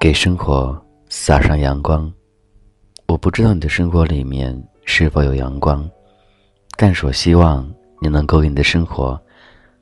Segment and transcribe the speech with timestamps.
[0.00, 2.10] 给生活撒上阳光。
[3.06, 5.88] 我不知道你的生活里面是否有阳光，
[6.78, 7.70] 但是我希望
[8.00, 9.20] 你能够给你的生活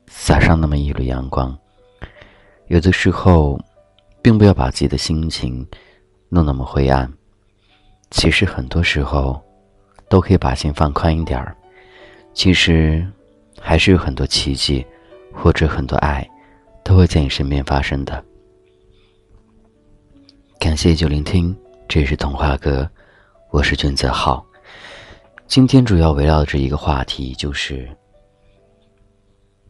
[0.07, 1.57] 撒上那么一缕阳光。
[2.67, 3.57] 有的时候，
[4.21, 5.65] 并不要把自己的心情
[6.27, 7.11] 弄那么灰暗。
[8.11, 9.41] 其实很多时候，
[10.09, 11.55] 都可以把心放宽一点儿。
[12.33, 13.05] 其实，
[13.59, 14.85] 还是有很多奇迹，
[15.33, 16.27] 或者很多爱，
[16.83, 18.23] 都会在你身边发生的。
[20.59, 21.55] 感谢就聆听，
[21.87, 22.89] 这是童话哥，
[23.51, 24.45] 我是君泽浩。
[25.47, 27.89] 今天主要围绕着一个话题，就是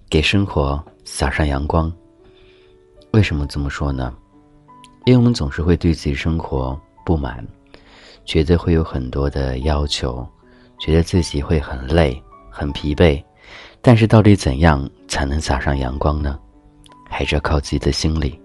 [0.10, 1.92] 给生活洒上阳光。
[3.12, 4.14] 为什么这么说呢？
[5.06, 7.44] 因为我们总是会对自己生活不满，
[8.30, 10.24] 觉得会有很多的要求，
[10.78, 13.20] 觉得自己会很累、很疲惫。
[13.82, 16.38] 但是，到底怎样才能洒上阳光呢？
[17.10, 18.40] 还是要靠自己的心理。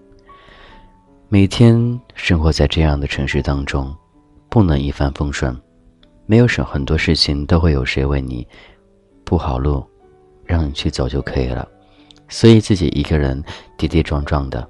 [1.29, 3.95] 每天生活在这样的城市当中，
[4.49, 5.55] 不能一帆风顺，
[6.25, 8.47] 没有什很多事情都会有谁为你
[9.23, 9.85] 铺好路，
[10.45, 11.67] 让你去走就可以了。
[12.27, 13.39] 所以自己一个人
[13.77, 14.67] 跌跌撞撞的，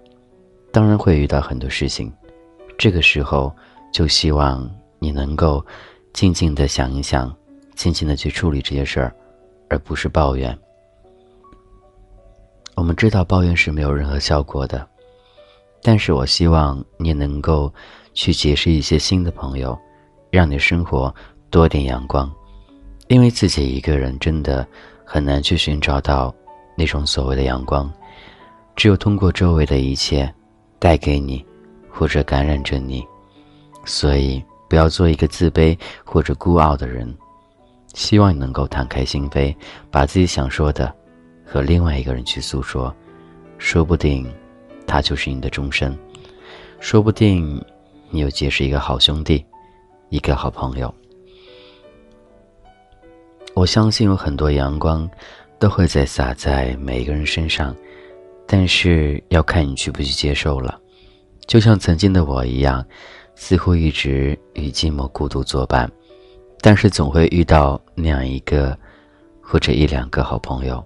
[0.74, 2.12] 当然会遇到很多事情。
[2.78, 3.56] 这个时候
[3.94, 5.66] 就希望你能够
[6.14, 7.36] 静静的想一想，
[7.76, 9.16] 静静的去处理这些事儿，
[9.70, 10.58] 而不是抱怨。
[12.76, 14.88] 我们知道抱怨是没有任何效果的。
[15.82, 17.72] 但是我希望你能够
[18.14, 19.78] 去结识一些新的朋友，
[20.32, 21.14] 让你生活
[21.52, 22.32] 多点阳光，
[23.08, 24.68] 因为自己一个人真的
[25.06, 26.34] 很难去寻找到
[26.76, 27.92] 那种所谓的阳光，
[28.76, 30.34] 只有通过周围的一切
[30.80, 31.46] 带给你，
[31.88, 33.06] 或者感染着你，
[33.86, 37.14] 所以不要做一个自卑或者孤傲的人，
[37.94, 39.56] 希望你能够敞开心扉，
[39.92, 40.94] 把自己想说的
[41.46, 42.94] 和另外一个人去诉说，
[43.58, 44.26] 说不定。
[44.88, 45.98] 他就是你的终身，
[46.80, 47.60] 说不定
[48.12, 49.44] 你又结识一个好兄弟，
[50.10, 50.94] 一个好朋友。
[53.56, 55.10] 我相信有很多阳光
[55.58, 57.76] 都会在洒在每一个人身上，
[58.46, 60.80] 但是要看你去不去接受了。
[61.48, 62.86] 就像曾经的我一样，
[63.36, 65.92] 似乎一直与寂寞孤独作伴，
[66.62, 68.78] 但是总会遇到那样一个
[69.42, 70.84] 或者一两个好朋友，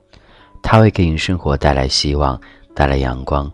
[0.61, 2.39] 他会给你生活带来希望，
[2.73, 3.51] 带来阳光。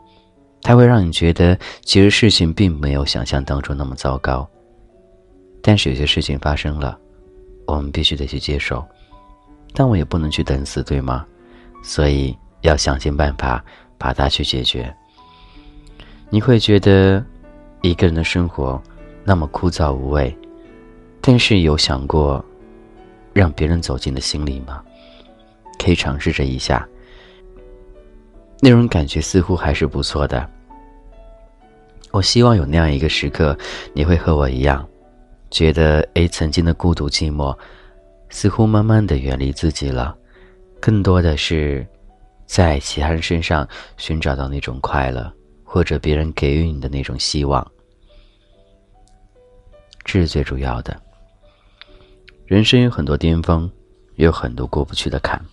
[0.62, 4.48] 他会让你觉得，其实事情并没有想象当中那么糟糕。
[5.62, 6.98] 但是有些事情发生了，
[7.68, 8.84] 我们必须得去接受，
[9.74, 11.24] 但我也不能去等死，对吗？
[11.84, 13.64] 所以要想尽办法
[13.98, 14.92] 把它去解决。
[16.32, 17.24] 你会觉得
[17.90, 18.82] 一个人的生活
[19.24, 20.36] 那么枯燥无味，
[21.22, 22.44] 但是有想过
[23.32, 24.84] 让别人走进的心里吗？
[25.78, 26.88] 可以尝试着一下，
[28.60, 30.50] 那种感觉似乎还是不错的。
[32.12, 33.56] 我希望有那样一个时刻，
[33.94, 34.88] 你会和我一样，
[35.52, 37.56] 觉得诶，曾经的孤独寂寞，
[38.30, 40.18] 似乎慢慢的远离自己了，
[40.80, 41.86] 更多的是，
[42.48, 43.68] 在其他人身上
[43.98, 45.32] 寻找到那种快乐，
[45.64, 47.66] 或者别人给予你的那种希望，
[50.06, 50.98] 这是最主要的。
[52.46, 53.70] 人生有很多巅峰，
[54.16, 55.44] 有很多过不去的坎，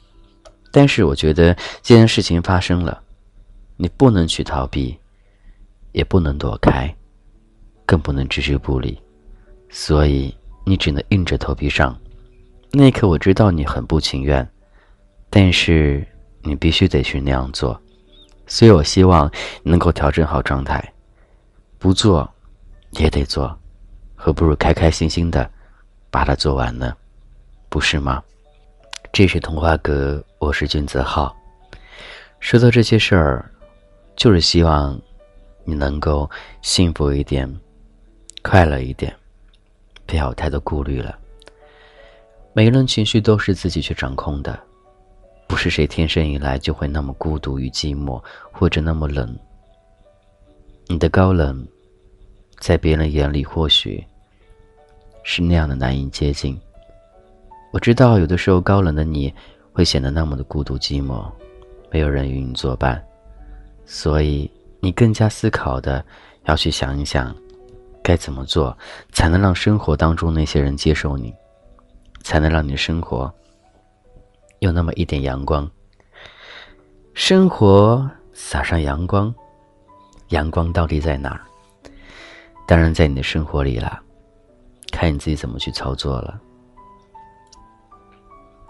[0.70, 3.02] 但是我觉得，既然事情发生了，
[3.76, 4.96] 你不能去逃避。
[5.92, 6.90] 也不能躲开，
[7.84, 8.98] 更不能置之不理，
[9.68, 11.94] 所以你只能硬着头皮上。
[12.70, 14.50] 那一刻，我知道你很不情愿，
[15.28, 16.02] 但是
[16.40, 17.78] 你必须得去那样做。
[18.46, 19.30] 所以我希望
[19.62, 20.82] 能够调整好状态，
[21.78, 22.26] 不做
[22.92, 23.54] 也得做，
[24.24, 25.50] 何不如开开心心的
[26.08, 26.96] 把它做完呢？
[27.68, 28.22] 不是吗？
[29.12, 31.36] 这是童话阁，我是君子浩。
[32.38, 33.50] 说到这些事儿，
[34.14, 34.96] 就是希望。
[35.64, 36.30] 你能够
[36.60, 37.52] 幸福一点，
[38.42, 39.12] 快乐一点，
[40.06, 41.18] 不要有太多顾虑了。
[42.52, 44.56] 每个人情绪都是自己去掌控的，
[45.48, 49.36] 不是谁天生以来就会那么孤独与寂寞，或者那么冷。
[50.86, 51.66] 你的高冷，
[52.60, 54.04] 在别人眼里或许
[55.22, 56.58] 是那样的难以接近。
[57.72, 59.32] 我知道有的时候高冷的你
[59.72, 61.24] 会显得那么的孤独寂寞，
[61.90, 63.02] 没有人与你作伴，
[63.84, 64.50] 所以。
[64.84, 66.04] 你更加思考的，
[66.46, 67.32] 要去想一想，
[68.02, 68.76] 该怎么做
[69.12, 71.32] 才能让生活当中那些人接受你，
[72.24, 73.32] 才能让你的生活
[74.58, 75.70] 有那么一点阳光。
[77.14, 79.32] 生活洒上阳光，
[80.30, 81.42] 阳光到底在哪儿？
[82.66, 84.02] 当然在你的生活里了，
[85.02, 86.40] 看你自己怎么去操作了。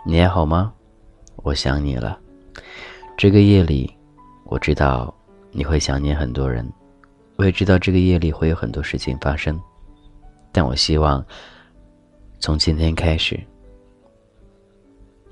[0.03, 0.73] 你还好吗？
[1.43, 2.19] 我想你了。
[3.19, 3.95] 这个夜里，
[4.47, 5.15] 我知道
[5.51, 6.67] 你会想念很多人，
[7.37, 9.61] 我也知道这个夜里会有很多事情发生。
[10.51, 11.23] 但我希望，
[12.41, 13.39] 从今天开始，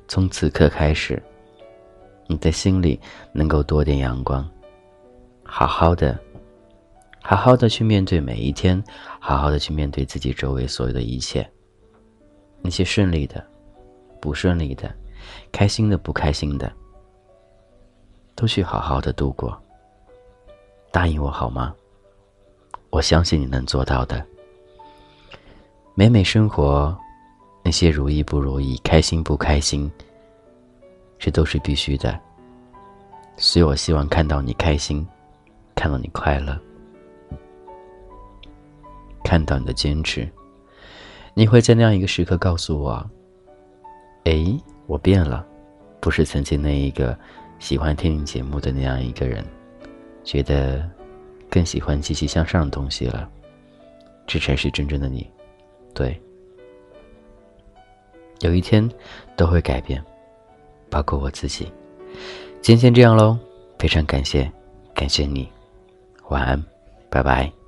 [0.06, 1.22] 从此刻开始，
[2.26, 3.00] 你的心里
[3.32, 4.46] 能够多点阳光，
[5.44, 6.20] 好好的。
[7.30, 8.82] 好好的去面对每一天，
[9.20, 11.48] 好好的去面对自己周围所有的一切，
[12.60, 13.40] 那些顺利的、
[14.20, 14.92] 不顺利的、
[15.52, 16.72] 开心的、不开心的，
[18.34, 19.56] 都去好好的度过。
[20.90, 21.72] 答应我好吗？
[22.90, 24.26] 我相信你能做到的。
[25.94, 26.98] 每每生活，
[27.62, 29.88] 那些如意不如意、开心不开心，
[31.16, 32.18] 这都是必须的。
[33.36, 35.06] 所以我希望看到你开心，
[35.76, 36.58] 看到你快乐。
[39.30, 40.28] 看到你的坚持，
[41.34, 43.08] 你会在那样一个时刻告诉我
[44.26, 44.44] ：“哎，
[44.88, 45.46] 我变了，
[46.00, 47.16] 不是曾经那一个
[47.60, 49.44] 喜欢听你节目的那样一个人，
[50.24, 50.84] 觉得
[51.48, 53.30] 更喜欢积极向上的东西了。”
[54.26, 55.30] 这才是真正的你，
[55.94, 56.20] 对。
[58.40, 58.90] 有一天
[59.36, 60.04] 都会改变，
[60.90, 61.72] 包括我自己。
[62.60, 63.38] 今天先这样喽，
[63.78, 64.50] 非常感谢，
[64.92, 65.48] 感谢你，
[66.30, 66.60] 晚安，
[67.08, 67.59] 拜拜。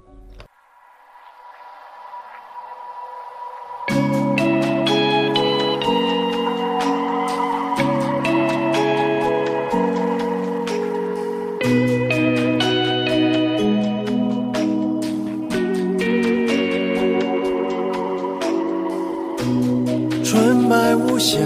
[20.25, 21.39] 纯白无瑕，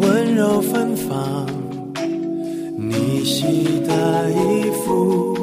[0.00, 1.46] 温柔芬芳，
[2.76, 5.34] 你洗的衣服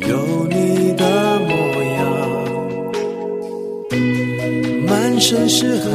[0.00, 1.50] 有你的模
[1.98, 2.00] 样，
[4.86, 5.90] 满身是汗，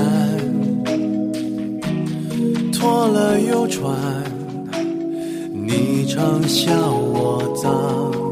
[2.72, 3.96] 脱了又穿，
[5.52, 8.31] 你常笑我脏。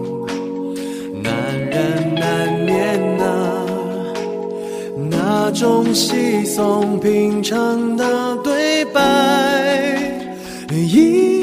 [5.52, 9.00] 中稀松平常的对白。
[10.72, 11.39] 一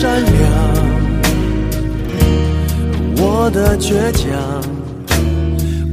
[0.00, 0.30] 善良，
[3.16, 4.30] 我的倔强，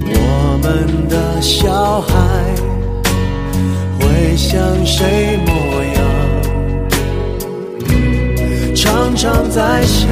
[0.05, 2.13] 我们的小孩
[3.99, 5.49] 会像谁模
[5.95, 5.97] 样？
[8.75, 10.07] 常常在想，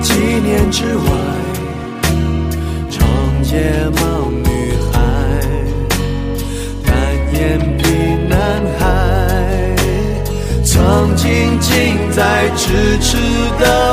[0.00, 1.02] 几年之外，
[12.62, 13.16] 痴痴
[13.58, 13.91] 的。